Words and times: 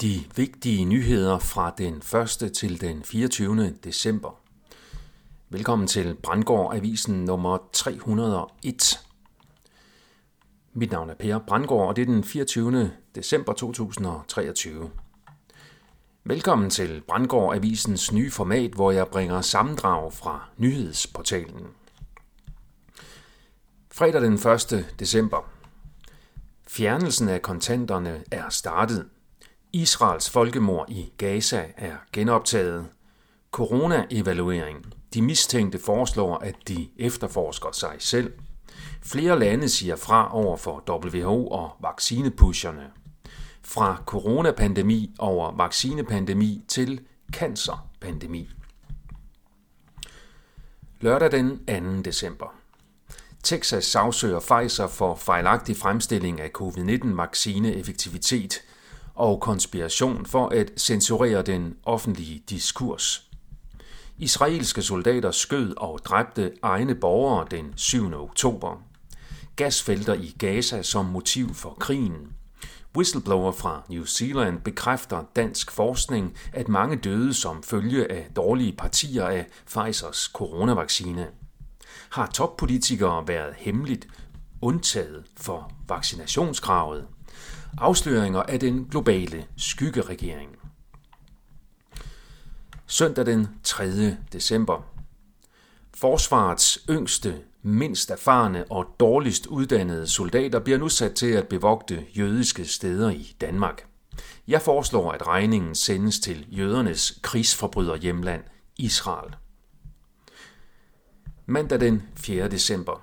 De 0.00 0.24
vigtige 0.36 0.84
nyheder 0.84 1.38
fra 1.38 1.74
den 1.78 1.94
1. 2.44 2.52
til 2.52 2.80
den 2.80 3.04
24. 3.04 3.70
december. 3.84 4.40
Velkommen 5.48 5.88
til 5.88 6.14
Brandgård 6.14 6.74
Avisen 6.74 7.24
nummer 7.24 7.58
301. 7.72 9.00
Mit 10.72 10.90
navn 10.90 11.10
er 11.10 11.14
Per 11.14 11.38
Brandgård, 11.38 11.88
og 11.88 11.96
det 11.96 12.02
er 12.02 12.06
den 12.06 12.24
24. 12.24 12.90
december 13.14 13.52
2023. 13.52 14.90
Velkommen 16.24 16.70
til 16.70 17.02
Brandgård 17.08 17.56
Avisens 17.56 18.12
nye 18.12 18.30
format, 18.30 18.70
hvor 18.72 18.90
jeg 18.90 19.08
bringer 19.08 19.40
sammendrag 19.40 20.12
fra 20.12 20.48
nyhedsportalen. 20.56 21.66
Fredag 23.90 24.20
den 24.22 24.34
1. 24.34 24.94
december. 24.98 25.50
Fjernelsen 26.68 27.28
af 27.28 27.42
kontanterne 27.42 28.24
er 28.30 28.48
startet. 28.48 29.08
Israels 29.72 30.30
folkemord 30.30 30.90
i 30.90 31.12
Gaza 31.18 31.64
er 31.76 31.96
genoptaget. 32.12 32.86
Corona-evaluering. 33.50 34.86
De 35.14 35.22
mistænkte 35.22 35.78
foreslår, 35.78 36.38
at 36.38 36.54
de 36.68 36.88
efterforsker 36.96 37.72
sig 37.72 37.96
selv. 37.98 38.32
Flere 39.02 39.38
lande 39.38 39.68
siger 39.68 39.96
fra 39.96 40.36
over 40.36 40.56
for 40.56 40.84
WHO 40.90 41.46
og 41.46 41.70
vaccinepusherne. 41.80 42.90
Fra 43.62 44.02
coronapandemi 44.06 45.14
over 45.18 45.56
vaccinepandemi 45.56 46.64
til 46.68 47.00
cancerpandemi. 47.32 48.50
Lørdag 51.00 51.32
den 51.32 51.66
2. 51.96 52.02
december. 52.02 52.54
Texas 53.42 53.84
sagsøger 53.84 54.40
Pfizer 54.40 54.86
for 54.86 55.14
fejlagtig 55.14 55.76
fremstilling 55.76 56.40
af 56.40 56.48
covid-19-vaccine-effektivitet 56.48 58.62
og 59.20 59.40
konspiration 59.40 60.26
for 60.26 60.48
at 60.48 60.72
censurere 60.76 61.42
den 61.42 61.76
offentlige 61.82 62.42
diskurs. 62.50 63.30
Israelske 64.18 64.82
soldater 64.82 65.30
skød 65.30 65.74
og 65.76 66.00
dræbte 66.04 66.52
egne 66.62 66.94
borgere 66.94 67.46
den 67.50 67.72
7. 67.76 68.14
oktober. 68.14 68.82
Gasfelter 69.56 70.14
i 70.14 70.34
Gaza 70.38 70.82
som 70.82 71.04
motiv 71.04 71.54
for 71.54 71.76
krigen. 71.80 72.32
Whistleblower 72.96 73.52
fra 73.52 73.82
New 73.88 74.04
Zealand 74.04 74.60
bekræfter 74.60 75.24
dansk 75.36 75.70
forskning, 75.70 76.36
at 76.52 76.68
mange 76.68 76.96
døde 76.96 77.34
som 77.34 77.62
følge 77.62 78.12
af 78.12 78.28
dårlige 78.36 78.72
partier 78.72 79.24
af 79.24 79.46
Pfizers 79.66 80.30
coronavaccine 80.34 81.26
har 82.10 82.26
toppolitikere 82.26 83.28
været 83.28 83.54
hemmeligt 83.56 84.08
undtaget 84.62 85.24
for 85.36 85.72
vaccinationskravet. 85.88 87.06
Afsløringer 87.78 88.42
af 88.42 88.60
den 88.60 88.84
globale 88.84 89.46
skyggeregering. 89.56 90.56
Søndag 92.86 93.26
den 93.26 93.48
3. 93.62 94.16
december. 94.32 94.82
Forsvarets 95.94 96.78
yngste, 96.90 97.40
mindst 97.62 98.10
erfarne 98.10 98.64
og 98.70 98.86
dårligst 99.00 99.46
uddannede 99.46 100.08
soldater 100.08 100.58
bliver 100.58 100.78
nu 100.78 100.88
sat 100.88 101.14
til 101.14 101.32
at 101.32 101.48
bevogte 101.48 102.06
jødiske 102.16 102.64
steder 102.64 103.10
i 103.10 103.36
Danmark. 103.40 103.86
Jeg 104.48 104.62
foreslår, 104.62 105.12
at 105.12 105.26
regningen 105.26 105.74
sendes 105.74 106.20
til 106.20 106.46
jødernes 106.50 107.18
krigsforbryder 107.22 107.96
hjemland 107.96 108.42
Israel 108.76 109.34
mandag 111.50 111.80
den 111.80 112.02
4. 112.16 112.48
december. 112.48 113.02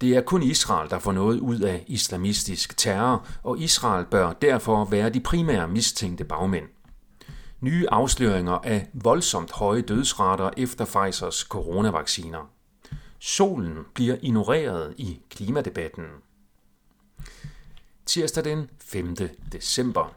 Det 0.00 0.16
er 0.16 0.20
kun 0.20 0.42
Israel, 0.42 0.90
der 0.90 0.98
får 0.98 1.12
noget 1.12 1.40
ud 1.40 1.60
af 1.60 1.84
islamistisk 1.86 2.76
terror, 2.76 3.26
og 3.42 3.58
Israel 3.58 4.06
bør 4.06 4.32
derfor 4.32 4.84
være 4.84 5.10
de 5.10 5.20
primære 5.20 5.68
mistænkte 5.68 6.24
bagmænd. 6.24 6.64
Nye 7.60 7.86
afsløringer 7.90 8.52
af 8.52 8.88
voldsomt 8.92 9.52
høje 9.52 9.82
dødsrater 9.82 10.50
efter 10.56 10.84
Pfizers 10.84 11.36
coronavacciner. 11.36 12.50
Solen 13.18 13.78
bliver 13.94 14.16
ignoreret 14.22 14.94
i 14.96 15.20
klimadebatten. 15.30 16.04
Tirsdag 18.06 18.44
den 18.44 18.70
5. 18.84 19.16
december. 19.52 20.14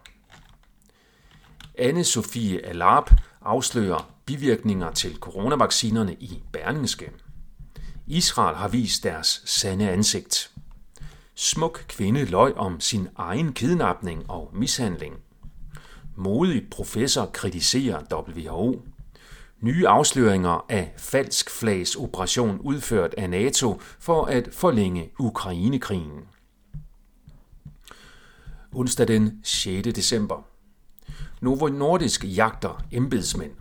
Anne-Sophie 1.80 2.66
Alarp 2.66 3.12
afslører 3.42 4.14
bivirkninger 4.26 4.92
til 4.92 5.16
coronavaccinerne 5.16 6.14
i 6.14 6.44
Berlingske. 6.52 7.12
Israel 8.08 8.56
har 8.56 8.68
vist 8.68 9.04
deres 9.04 9.42
sande 9.46 9.90
ansigt. 9.90 10.52
Smuk 11.36 11.86
kvinde 11.88 12.26
løg 12.26 12.56
om 12.56 12.80
sin 12.80 13.08
egen 13.16 13.54
kidnapning 13.54 14.30
og 14.30 14.50
mishandling. 14.54 15.16
Modig 16.16 16.70
professor 16.72 17.26
kritiserer 17.26 18.02
WHO. 18.12 18.82
Nye 19.60 19.88
afsløringer 19.88 20.66
af 20.70 20.94
falsk 20.98 21.50
flags 21.50 21.96
operation 21.96 22.60
udført 22.60 23.14
af 23.18 23.30
NATO 23.30 23.82
for 24.00 24.26
at 24.26 24.50
forlænge 24.52 25.12
Ukrainekrigen. 25.20 26.22
Onsdag 28.72 29.08
den 29.08 29.40
6. 29.44 29.88
december. 29.96 30.46
Novo 31.42 31.68
Nordisk 31.68 32.24
jagter 32.24 32.84
embedsmænd. 32.92 33.52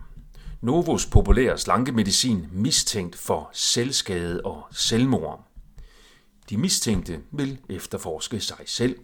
Novos 0.63 1.05
populære 1.05 1.57
slankemedicin 1.57 2.47
mistænkt 2.51 3.15
for 3.15 3.49
selvskade 3.53 4.41
og 4.41 4.67
selvmord. 4.71 5.47
De 6.49 6.57
mistænkte 6.57 7.21
vil 7.31 7.59
efterforske 7.69 8.39
sig 8.39 8.63
selv. 8.65 8.99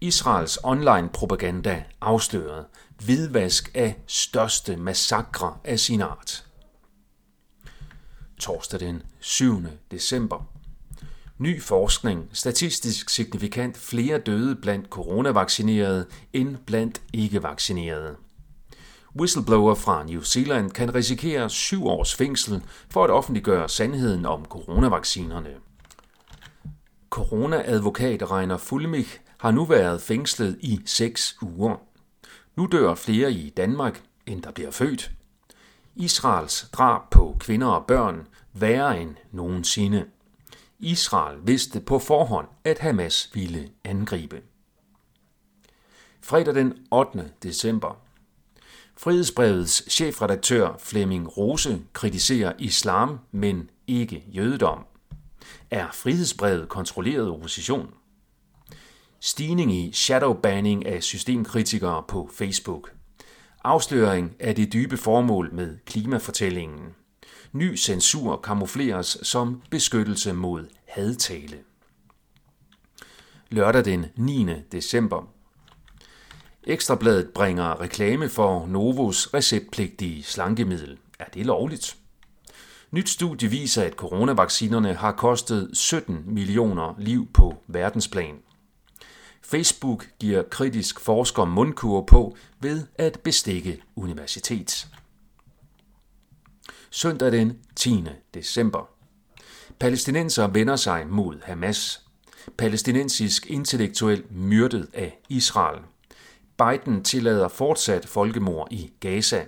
Israels 0.00 0.58
online 0.64 1.08
propaganda 1.08 1.84
afsløret 2.00 2.64
hvidvask 3.04 3.70
af 3.74 3.96
største 4.06 4.76
massakre 4.76 5.56
af 5.64 5.80
sin 5.80 6.00
art. 6.00 6.46
Torsdag 8.38 8.80
den 8.80 9.02
7. 9.20 9.62
december. 9.90 10.48
Ny 11.38 11.62
forskning. 11.62 12.28
Statistisk 12.32 13.10
signifikant 13.10 13.76
flere 13.76 14.18
døde 14.18 14.56
blandt 14.56 14.88
coronavaccinerede 14.88 16.06
end 16.32 16.56
blandt 16.66 17.02
ikke-vaccinerede. 17.12 18.25
Whistleblower 19.20 19.74
fra 19.74 20.04
New 20.04 20.22
Zealand 20.22 20.70
kan 20.70 20.94
risikere 20.94 21.50
syv 21.50 21.86
års 21.86 22.14
fængsel 22.14 22.62
for 22.90 23.04
at 23.04 23.10
offentliggøre 23.10 23.68
sandheden 23.68 24.26
om 24.26 24.44
coronavaccinerne. 24.44 25.54
Corona-advokat 27.10 28.30
Reiner 28.30 28.56
Fulmich 28.56 29.18
har 29.38 29.50
nu 29.50 29.64
været 29.64 30.02
fængslet 30.02 30.58
i 30.60 30.80
seks 30.86 31.36
uger. 31.42 31.76
Nu 32.56 32.68
dør 32.72 32.94
flere 32.94 33.32
i 33.32 33.50
Danmark, 33.50 34.02
end 34.26 34.42
der 34.42 34.50
bliver 34.50 34.70
født. 34.70 35.10
Israels 35.94 36.68
drab 36.72 37.10
på 37.10 37.36
kvinder 37.40 37.66
og 37.66 37.86
børn 37.86 38.26
værre 38.52 39.00
end 39.00 39.14
nogensinde. 39.32 40.04
Israel 40.78 41.38
vidste 41.42 41.80
på 41.80 41.98
forhånd, 41.98 42.48
at 42.64 42.78
Hamas 42.78 43.30
ville 43.34 43.70
angribe. 43.84 44.42
Fredag 46.22 46.54
den 46.54 46.86
8. 46.90 47.30
december 47.42 48.05
Frihedsbrevets 48.98 49.92
chefredaktør 49.92 50.76
Flemming 50.78 51.36
Rose 51.38 51.82
kritiserer 51.92 52.52
islam, 52.58 53.18
men 53.32 53.70
ikke 53.86 54.24
jødedom. 54.28 54.84
Er 55.70 55.86
frihedsbrevet 55.92 56.68
kontrolleret 56.68 57.30
opposition? 57.30 57.94
Stigning 59.20 59.74
i 59.74 59.92
shadowbanning 59.92 60.86
af 60.86 61.02
systemkritikere 61.02 62.02
på 62.08 62.30
Facebook. 62.34 62.92
Afsløring 63.64 64.36
af 64.40 64.54
det 64.54 64.72
dybe 64.72 64.96
formål 64.96 65.54
med 65.54 65.78
klimafortællingen. 65.86 66.94
Ny 67.52 67.76
censur 67.76 68.36
kamufleres 68.36 69.18
som 69.22 69.62
beskyttelse 69.70 70.32
mod 70.32 70.66
hadtale. 70.88 71.58
Lørdag 73.50 73.84
den 73.84 74.06
9. 74.16 74.46
december. 74.72 75.35
Ekstrabladet 76.68 77.28
bringer 77.28 77.80
reklame 77.80 78.28
for 78.28 78.66
Novos 78.66 79.34
receptpligtige 79.34 80.22
slankemiddel. 80.22 80.98
Er 81.18 81.24
det 81.24 81.46
lovligt? 81.46 81.96
Nyt 82.90 83.08
studie 83.08 83.48
viser, 83.50 83.82
at 83.82 83.92
coronavaccinerne 83.92 84.94
har 84.94 85.12
kostet 85.12 85.70
17 85.72 86.22
millioner 86.26 86.94
liv 86.98 87.28
på 87.34 87.62
verdensplan. 87.66 88.34
Facebook 89.42 90.06
giver 90.18 90.42
kritisk 90.42 91.00
forsker 91.00 91.44
mundkur 91.44 92.02
på 92.02 92.36
ved 92.60 92.86
at 92.94 93.20
bestikke 93.24 93.82
universitet. 93.96 94.88
Søndag 96.90 97.32
den 97.32 97.58
10. 97.76 98.04
december. 98.34 98.88
Palæstinenser 99.78 100.46
vender 100.46 100.76
sig 100.76 101.06
mod 101.06 101.40
Hamas. 101.44 102.02
Palæstinensisk 102.58 103.46
intellektuel 103.46 104.24
myrdet 104.30 104.88
af 104.94 105.18
Israel– 105.28 105.80
Biden 106.58 107.04
tillader 107.04 107.48
fortsat 107.48 108.08
folkemord 108.08 108.68
i 108.70 108.92
Gaza. 109.00 109.44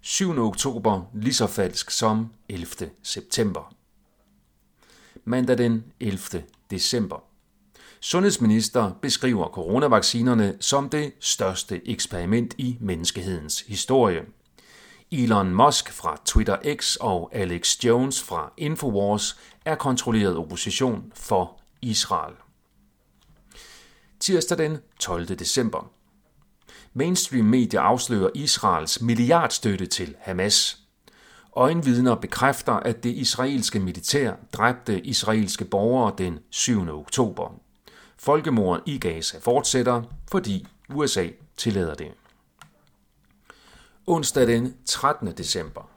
7. 0.00 0.38
oktober 0.38 1.02
lige 1.14 1.34
så 1.34 1.46
falsk 1.46 1.90
som 1.90 2.32
11. 2.48 2.90
september. 3.02 3.74
Mandag 5.24 5.58
den 5.58 5.84
11. 6.00 6.42
december. 6.70 7.24
sundhedsminister 8.00 8.92
beskriver 9.02 9.48
coronavaccinerne 9.48 10.56
som 10.60 10.88
det 10.88 11.12
største 11.20 11.88
eksperiment 11.88 12.54
i 12.58 12.76
menneskehedens 12.80 13.60
historie. 13.60 14.20
Elon 15.12 15.54
Musk 15.54 15.92
fra 15.92 16.20
Twitter 16.24 16.56
X 16.76 16.96
og 16.96 17.30
Alex 17.32 17.84
Jones 17.84 18.22
fra 18.22 18.52
Infowars 18.56 19.38
er 19.64 19.74
kontrolleret 19.74 20.36
opposition 20.36 21.12
for 21.14 21.60
Israel. 21.82 22.34
Tirsdag 24.20 24.58
den 24.58 24.78
12. 24.98 25.26
december. 25.26 25.99
Mainstream 26.94 27.44
medier 27.44 27.80
afslører 27.80 28.30
Israels 28.34 29.00
milliardstøtte 29.00 29.86
til 29.86 30.16
Hamas. 30.20 30.78
Øjenvidner 31.56 32.14
bekræfter, 32.14 32.72
at 32.72 33.04
det 33.04 33.10
israelske 33.10 33.80
militær 33.80 34.32
dræbte 34.52 35.06
israelske 35.06 35.64
borgere 35.64 36.14
den 36.18 36.38
7. 36.50 36.88
oktober. 36.88 37.54
Folkemordet 38.18 38.82
i 38.86 38.98
Gaza 38.98 39.38
fortsætter, 39.38 40.02
fordi 40.30 40.66
USA 40.94 41.28
tillader 41.56 41.94
det. 41.94 42.12
Onsdag 44.06 44.46
den 44.46 44.74
13. 44.84 45.32
december. 45.32 45.90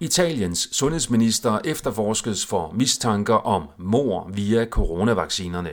Italiens 0.00 0.68
sundhedsminister 0.72 1.58
efterforskes 1.64 2.46
for 2.46 2.72
mistanker 2.72 3.34
om 3.34 3.68
mor 3.78 4.30
via 4.34 4.66
coronavaccinerne. 4.66 5.70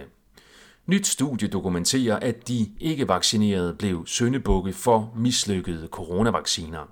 Nyt 0.87 1.07
studie 1.07 1.47
dokumenterer, 1.47 2.19
at 2.19 2.47
de 2.47 2.71
ikke-vaccinerede 2.79 3.73
blev 3.73 4.05
søndebukke 4.05 4.73
for 4.73 5.13
mislykkede 5.15 5.87
coronavacciner. 5.87 6.85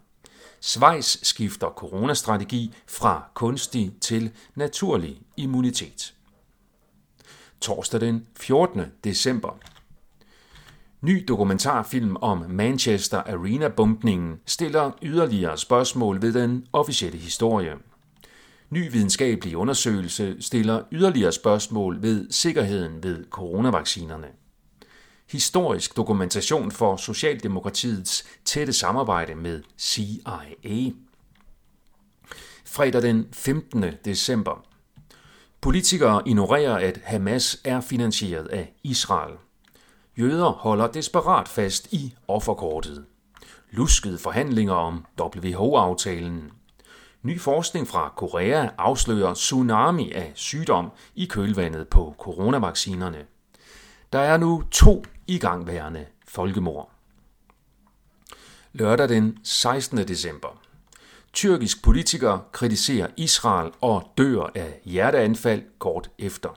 Schweiz 0.61 1.17
skifter 1.23 1.69
coronastrategi 1.69 2.73
fra 2.87 3.23
kunstig 3.33 3.93
til 4.01 4.31
naturlig 4.55 5.21
immunitet. 5.37 6.13
Torsdag 7.61 8.01
den 8.01 8.27
14. 8.39 8.81
december. 9.03 9.59
Ny 11.01 11.25
dokumentarfilm 11.27 12.15
om 12.21 12.45
Manchester 12.49 13.17
Arena-bumpningen 13.17 14.39
stiller 14.45 14.91
yderligere 15.01 15.57
spørgsmål 15.57 16.21
ved 16.21 16.33
den 16.33 16.67
officielle 16.73 17.17
historie. 17.17 17.75
Ny 18.69 18.91
videnskabelig 18.91 19.57
undersøgelse 19.57 20.35
stiller 20.39 20.83
yderligere 20.91 21.31
spørgsmål 21.31 22.01
ved 22.01 22.31
sikkerheden 22.31 23.03
ved 23.03 23.25
coronavaccinerne. 23.29 24.27
Historisk 25.31 25.97
dokumentation 25.97 26.71
for 26.71 26.95
Socialdemokratiets 26.95 28.25
tætte 28.45 28.73
samarbejde 28.73 29.35
med 29.35 29.63
CIA. 29.77 30.91
Fredag 32.65 33.01
den 33.01 33.27
15. 33.33 33.85
december. 34.05 34.65
Politikere 35.61 36.21
ignorerer, 36.25 36.75
at 36.75 37.01
Hamas 37.03 37.61
er 37.63 37.81
finansieret 37.81 38.47
af 38.47 38.73
Israel. 38.83 39.33
Jøder 40.19 40.49
holder 40.49 40.87
desperat 40.87 41.47
fast 41.47 41.93
i 41.93 42.15
offerkortet. 42.27 43.05
Luskede 43.71 44.17
forhandlinger 44.17 44.73
om 44.73 45.05
WHO-aftalen. 45.21 46.51
Ny 47.25 47.39
forskning 47.39 47.87
fra 47.87 48.13
Korea 48.15 48.69
afslører 48.77 49.33
tsunami 49.33 50.11
af 50.11 50.31
sygdom 50.35 50.91
i 51.15 51.25
kølvandet 51.25 51.87
på 51.87 52.15
coronavaccinerne. 52.19 53.25
Der 54.13 54.19
er 54.19 54.37
nu 54.37 54.63
to 54.71 55.03
igangværende 55.27 56.05
folkemord. 56.27 56.91
Lørdag 58.73 59.09
den 59.09 59.37
16. 59.43 59.97
december. 59.97 60.61
Tyrkisk 61.33 61.83
politiker 61.83 62.39
kritiserer 62.51 63.07
Israel 63.17 63.71
og 63.81 64.13
dør 64.17 64.51
af 64.55 64.79
hjerteanfald 64.83 65.63
kort 65.79 66.09
efter. 66.19 66.49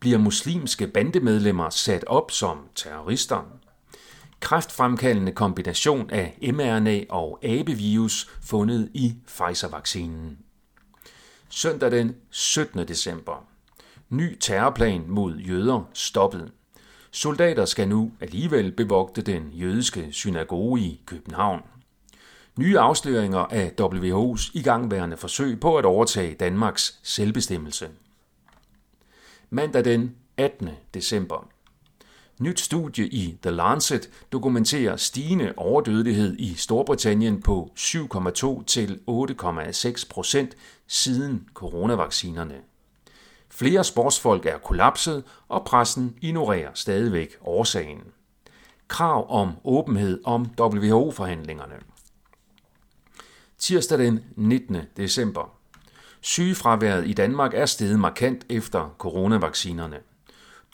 Bliver 0.00 0.18
muslimske 0.18 0.86
bandemedlemmer 0.86 1.70
sat 1.70 2.04
op 2.04 2.30
som 2.30 2.58
terrorister? 2.74 3.44
Kræftfremkaldende 4.40 5.32
kombination 5.32 6.10
af 6.10 6.38
mRNA 6.52 7.04
og 7.08 7.38
abevirus 7.42 8.30
fundet 8.42 8.90
i 8.94 9.14
Pfizer-vaccinen. 9.26 10.38
Søndag 11.48 11.90
den 11.90 12.16
17. 12.30 12.88
december. 12.88 13.44
Ny 14.08 14.36
terrorplan 14.40 15.04
mod 15.08 15.36
jøder 15.36 15.88
stoppet. 15.92 16.52
Soldater 17.10 17.64
skal 17.64 17.88
nu 17.88 18.12
alligevel 18.20 18.72
bevogte 18.72 19.22
den 19.22 19.50
jødiske 19.52 20.08
synagoge 20.12 20.80
i 20.80 21.02
København. 21.06 21.62
Nye 22.58 22.78
afsløringer 22.78 23.38
af 23.38 23.72
WHO's 23.80 24.50
igangværende 24.54 25.16
forsøg 25.16 25.60
på 25.60 25.76
at 25.76 25.84
overtage 25.84 26.34
Danmarks 26.34 26.98
selvbestemmelse. 27.02 27.88
Mandag 29.50 29.84
den 29.84 30.16
18. 30.36 30.70
december. 30.94 31.48
Nyt 32.38 32.60
studie 32.60 33.06
i 33.06 33.38
The 33.42 33.50
Lancet 33.50 34.10
dokumenterer 34.32 34.96
stigende 34.96 35.52
overdødelighed 35.56 36.36
i 36.38 36.54
Storbritannien 36.54 37.42
på 37.42 37.70
7,2 37.78 38.64
til 38.64 39.00
8,6 39.10 40.08
procent 40.10 40.56
siden 40.86 41.48
coronavaccinerne. 41.54 42.54
Flere 43.50 43.84
sportsfolk 43.84 44.46
er 44.46 44.58
kollapset, 44.58 45.24
og 45.48 45.64
pressen 45.64 46.16
ignorerer 46.20 46.70
stadigvæk 46.74 47.36
årsagen. 47.44 48.00
Krav 48.88 49.26
om 49.40 49.52
åbenhed 49.64 50.20
om 50.24 50.46
WHO-forhandlingerne. 50.60 51.74
Tirsdag 53.58 53.98
den 53.98 54.24
19. 54.36 54.76
december. 54.96 55.54
Sygefraværet 56.20 57.06
i 57.08 57.12
Danmark 57.12 57.54
er 57.54 57.66
steget 57.66 57.98
markant 57.98 58.46
efter 58.48 58.94
coronavaccinerne. 58.98 60.07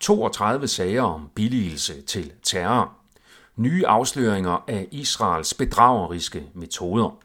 32 0.01 0.69
sager 0.69 1.03
om 1.03 1.31
billigelse 1.35 2.03
til 2.03 2.33
terror. 2.43 2.93
Nye 3.57 3.87
afsløringer 3.87 4.65
af 4.69 4.89
Israels 4.91 5.55
bedrageriske 5.55 6.51
metoder. 6.55 7.19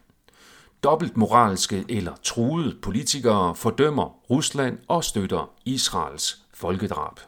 Dobbeltmoralske 0.82 1.84
eller 1.88 2.12
truede 2.22 2.76
politikere 2.82 3.54
fordømmer 3.54 4.30
Rusland 4.30 4.78
og 4.88 5.04
støtter 5.04 5.50
Israels 5.64 6.42
folkedrab. 6.54 7.20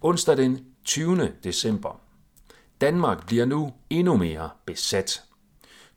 Onsdag 0.00 0.36
den 0.36 0.64
20. 0.84 1.32
december. 1.44 2.00
Danmark 2.80 3.26
bliver 3.26 3.44
nu 3.44 3.72
endnu 3.90 4.16
mere 4.16 4.50
besat. 4.66 5.22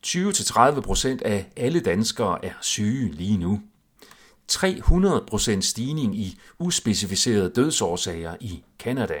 20-30 0.06 0.80
procent 0.80 1.22
af 1.22 1.52
alle 1.56 1.80
danskere 1.80 2.44
er 2.44 2.52
syge 2.60 3.12
lige 3.12 3.36
nu. 3.36 3.60
300% 4.52 5.60
stigning 5.60 6.16
i 6.16 6.38
uspecificerede 6.58 7.50
dødsårsager 7.50 8.36
i 8.40 8.64
Kanada. 8.78 9.18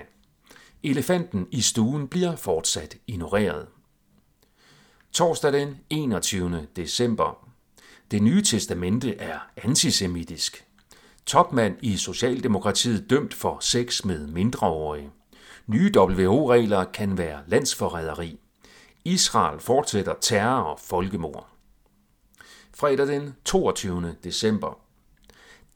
Elefanten 0.82 1.46
i 1.50 1.60
stuen 1.60 2.08
bliver 2.08 2.36
fortsat 2.36 2.96
ignoreret. 3.06 3.66
Torsdag 5.12 5.52
den 5.52 5.76
21. 5.90 6.66
december. 6.76 7.48
Det 8.10 8.22
nye 8.22 8.42
testamente 8.42 9.16
er 9.16 9.38
antisemitisk. 9.56 10.64
Topmand 11.26 11.76
i 11.82 11.96
Socialdemokratiet 11.96 13.10
dømt 13.10 13.34
for 13.34 13.58
sex 13.60 14.04
med 14.04 14.26
mindreårige. 14.26 15.10
Nye 15.66 15.92
WHO-regler 15.96 16.84
kan 16.84 17.18
være 17.18 17.40
landsforræderi. 17.46 18.38
Israel 19.04 19.60
fortsætter 19.60 20.14
terror 20.20 20.62
og 20.62 20.80
folkemord. 20.80 21.48
Fredag 22.74 23.06
den 23.06 23.34
22. 23.44 24.14
december. 24.24 24.89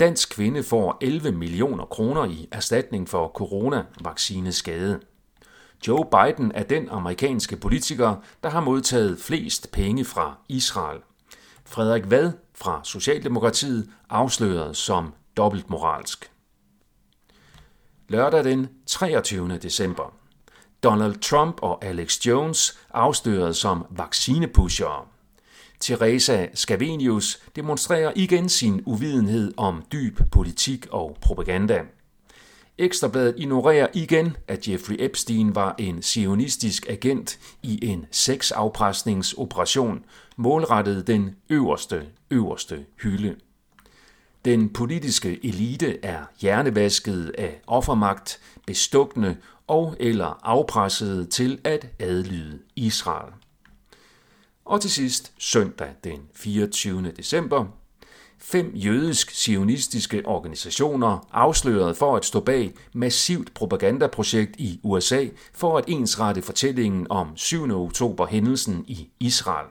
Dansk 0.01 0.31
kvinde 0.31 0.63
får 0.63 0.99
11 1.01 1.33
millioner 1.33 1.85
kroner 1.85 2.25
i 2.25 2.49
erstatning 2.53 3.09
for 3.09 3.29
coronavaccineskade. 3.29 5.01
Joe 5.87 6.05
Biden 6.05 6.53
er 6.53 6.63
den 6.63 6.89
amerikanske 6.91 7.57
politiker, 7.57 8.17
der 8.43 8.49
har 8.49 8.61
modtaget 8.61 9.19
flest 9.19 9.73
penge 9.73 10.05
fra 10.05 10.37
Israel. 10.49 11.01
Frederik 11.65 12.11
Vad 12.11 12.33
fra 12.55 12.81
Socialdemokratiet 12.85 13.91
afsløret 14.11 14.77
som 14.77 15.15
dobbeltmoralsk. 15.37 16.31
Lørdag 18.09 18.45
den 18.45 18.69
23. 18.87 19.59
december. 19.59 20.15
Donald 20.83 21.21
Trump 21.21 21.59
og 21.63 21.85
Alex 21.85 22.27
Jones 22.27 22.79
afsløret 22.93 23.57
som 23.57 23.87
vaccinepushere. 23.91 25.14
Teresa 25.85 26.47
Scavenius 26.55 27.43
demonstrerer 27.57 28.13
igen 28.17 28.49
sin 28.49 28.83
uvidenhed 28.87 29.53
om 29.57 29.83
dyb 29.93 30.21
politik 30.33 30.87
og 30.91 31.17
propaganda. 31.21 31.83
Ekstrabladet 32.79 33.35
ignorerer 33.39 33.87
igen, 33.95 34.37
at 34.49 34.69
Jeffrey 34.69 34.97
Epstein 34.99 35.55
var 35.55 35.75
en 35.79 36.03
sionistisk 36.03 36.87
agent 36.89 37.39
i 37.63 37.87
en 37.87 38.07
sexafpresningsoperation, 38.11 40.05
målrettet 40.37 41.07
den 41.07 41.37
øverste, 41.51 42.07
øverste 42.31 42.85
hylde. 43.03 43.37
Den 44.45 44.69
politiske 44.69 45.45
elite 45.45 46.05
er 46.05 46.21
hjernevasket 46.41 47.33
af 47.39 47.61
offermagt, 47.67 48.41
bestukne 48.67 49.37
og 49.67 49.97
eller 50.01 50.41
afpresset 50.43 51.29
til 51.29 51.59
at 51.65 51.87
adlyde 51.99 52.59
Israel. 52.77 53.33
Og 54.65 54.81
til 54.81 54.91
sidst 54.91 55.33
søndag 55.39 55.95
den 56.05 56.21
24. 56.35 57.13
december. 57.17 57.67
fem 58.39 58.73
jødisk-sionistiske 58.75 60.27
organisationer 60.27 61.29
afsløret 61.33 61.97
for 61.97 62.17
at 62.17 62.25
stå 62.25 62.41
bag 62.41 62.75
massivt 62.93 63.55
propagandaprojekt 63.55 64.57
i 64.59 64.81
USA 64.83 65.27
for 65.53 65.79
at 65.79 65.85
ensrette 65.89 66.43
fortællingen 66.43 67.07
om 67.11 67.37
7. 67.37 67.71
oktober 67.71 68.27
hændelsen 68.27 68.85
i 68.89 69.11
Israel. 69.21 69.67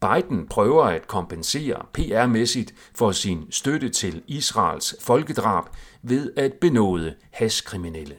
Biden 0.00 0.48
prøver 0.48 0.84
at 0.84 1.06
kompensere 1.06 1.86
PR-mæssigt 1.98 2.74
for 2.94 3.12
sin 3.12 3.46
støtte 3.50 3.88
til 3.88 4.22
Israels 4.26 4.96
folkedrab 5.00 5.64
ved 6.02 6.32
at 6.36 6.52
benåde 6.52 7.14
haskriminelle. 7.30 8.16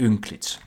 Ynkeligt. 0.00 0.60